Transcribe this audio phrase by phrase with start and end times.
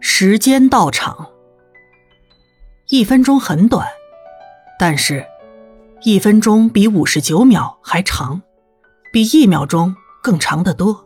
[0.00, 1.30] 时间到场。
[2.88, 3.88] 一分钟很短，
[4.78, 5.26] 但是，
[6.02, 8.42] 一分钟比五十九秒还长，
[9.12, 11.04] 比一秒钟更长得多，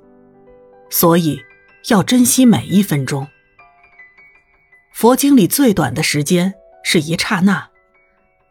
[0.90, 1.40] 所以
[1.88, 3.26] 要珍惜每一分钟。
[4.92, 6.52] 佛经里最短的时间
[6.82, 7.70] 是一刹那，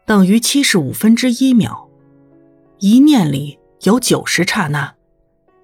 [0.04, 1.88] 等于七十五分之一秒。
[2.78, 4.94] 一念里有九十刹那，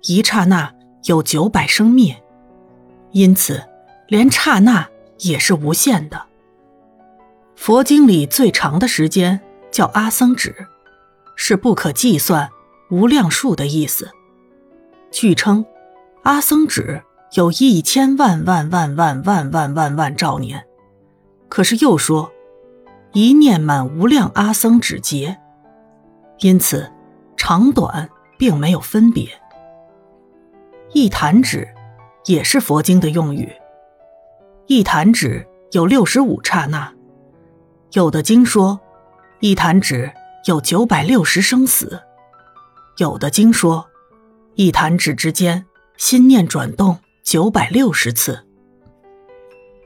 [0.02, 0.72] 一刹那
[1.04, 2.22] 有九百生灭，
[3.10, 3.66] 因此
[4.08, 4.88] 连刹那
[5.18, 6.26] 也是无限的。
[7.54, 9.40] 佛经里最长的时间
[9.70, 10.54] 叫阿僧指，
[11.34, 12.50] 是不可计算、
[12.90, 14.10] 无量数的意思。
[15.10, 15.64] 据称，
[16.22, 20.66] 阿僧指有一千万万万万万万万万兆年。
[21.48, 22.30] 可是又说，
[23.12, 25.38] 一念满无量阿僧指劫，
[26.40, 26.92] 因此
[27.36, 29.28] 长短并没有分别。
[30.92, 31.66] 一弹指
[32.26, 33.50] 也是佛经的用语，
[34.66, 36.92] 一弹指有六十五刹那，
[37.92, 38.78] 有的经说
[39.40, 40.12] 一弹指
[40.46, 42.02] 有九百六十生死，
[42.98, 43.86] 有的经说
[44.54, 45.64] 一弹指之间
[45.96, 48.46] 心念转动九百六十次，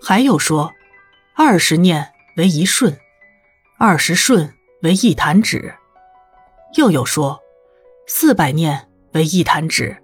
[0.02, 0.72] 还有说。
[1.36, 2.94] 二十念为一瞬，
[3.78, 4.52] 二十瞬
[4.82, 5.72] 为一弹指，
[6.76, 7.40] 又有说
[8.06, 9.96] 四百念为一弹指，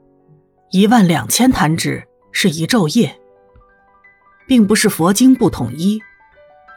[0.70, 3.20] 一万两千弹指是一昼夜，
[4.46, 6.00] 并不是佛经不统一，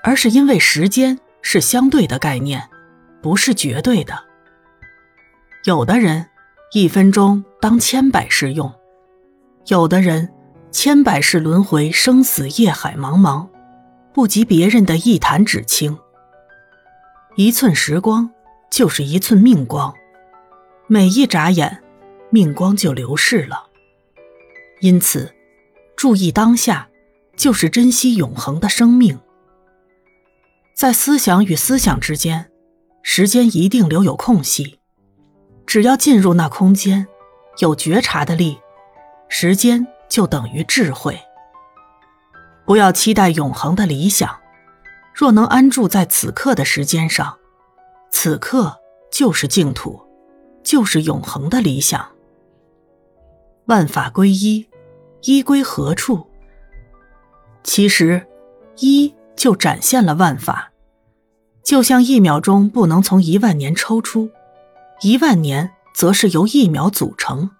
[0.03, 2.69] 而是因为时间是相对的概念，
[3.21, 4.25] 不是绝对的。
[5.65, 6.27] 有的人
[6.73, 8.73] 一分钟当千百世用，
[9.67, 10.29] 有的人
[10.71, 13.47] 千百世轮回，生死业海茫茫。
[14.11, 15.97] 不及别人的一弹指轻，
[17.35, 18.29] 一寸时光
[18.69, 19.93] 就是一寸命光，
[20.87, 21.81] 每一眨眼，
[22.31, 23.67] 命光就流逝了。
[24.81, 25.31] 因此，
[25.95, 26.88] 注意当下，
[27.39, 29.17] 就是珍惜永恒的生命。
[30.75, 32.51] 在思想与思想之间，
[33.01, 34.79] 时间一定留有空隙，
[35.65, 37.07] 只要进入那空间，
[37.59, 38.59] 有觉察的力，
[39.29, 41.17] 时间就等于智慧。
[42.65, 44.37] 不要期待永恒的理想，
[45.13, 47.37] 若能安住在此刻的时间上，
[48.11, 48.77] 此刻
[49.09, 50.01] 就是净土，
[50.61, 52.05] 就是永恒的理想。
[53.67, 54.67] 万法归一，
[55.21, 56.28] 一归何处？
[57.63, 58.25] 其实，
[58.77, 60.71] 一就展现了万法，
[61.63, 64.29] 就像一秒钟不能从一万年抽出，
[65.01, 67.51] 一万年则是由一秒组成。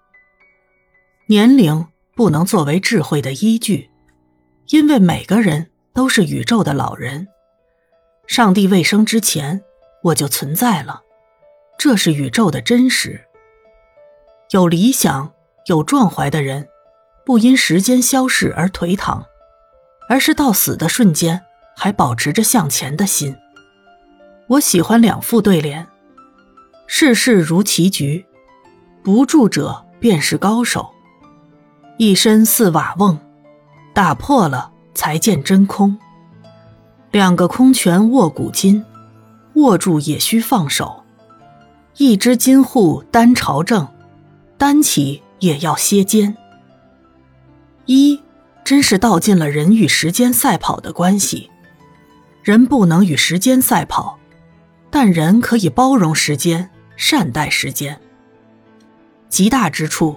[1.26, 3.88] 年龄不能作为智慧的依据。
[4.70, 7.26] 因为每个人都是宇宙的老人，
[8.28, 9.60] 上帝未生之前，
[10.04, 11.02] 我就存在了，
[11.76, 13.20] 这是宇宙的真实。
[14.52, 15.32] 有理想、
[15.66, 16.68] 有壮怀的人，
[17.26, 19.26] 不因时间消逝而颓唐，
[20.10, 21.40] 而是到死的瞬间
[21.76, 23.36] 还保持着向前的心。
[24.48, 25.86] 我喜欢两副对联：
[26.88, 28.26] 世事如棋局，
[29.04, 30.82] 不住者便是高手；
[31.96, 33.16] 一身似瓦瓮。
[33.92, 35.96] 打破了才见真空。
[37.12, 38.84] 两个空拳握古今，
[39.54, 41.04] 握住也需放手。
[41.98, 43.86] 一只金户单朝正，
[44.58, 46.36] 单起也要歇肩。
[47.86, 48.20] 一
[48.70, 51.50] 真是道尽了人与时间赛跑的关系。
[52.44, 54.16] 人不能与时间赛跑，
[54.92, 58.00] 但人可以包容时间，善待时间。
[59.28, 60.16] 极大之处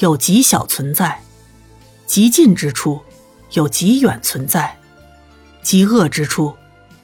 [0.00, 1.18] 有极小存在，
[2.04, 3.00] 极近之处。
[3.52, 4.76] 有极远存在，
[5.62, 6.54] 极恶之处，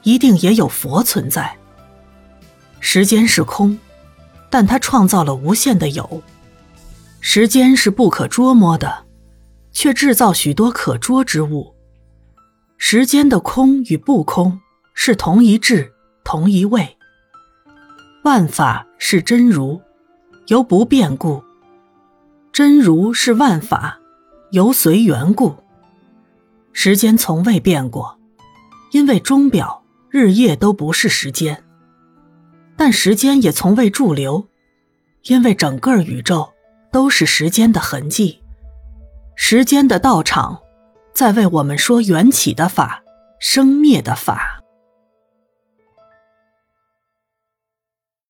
[0.03, 1.57] 一定也有佛存在。
[2.79, 3.79] 时间是空，
[4.51, 6.23] 但它创造了无限的有。
[7.21, 9.07] 时间是不可捉摸的，
[9.73, 11.75] 却制造许多可捉之物。
[12.79, 14.61] 时间的空与不空
[14.95, 15.93] 是同一质，
[16.25, 16.97] 同一位。
[18.25, 19.81] 万法是真如，
[20.49, 21.43] 由不变故；
[22.53, 23.99] 真如是万法，
[24.51, 25.57] 由随缘故。
[26.73, 28.19] 时间从未变过，
[28.93, 31.55] 因为钟表、日夜都不是时间；
[32.77, 34.47] 但时间也从未驻留，
[35.25, 36.53] 因为整个宇宙
[36.91, 38.40] 都是时间的痕迹。
[39.43, 40.61] 时间的道场，
[41.15, 43.03] 在为我们说缘起的法、
[43.39, 44.60] 生灭的法。